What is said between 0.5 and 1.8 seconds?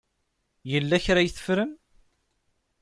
Yella kra ay teffrem?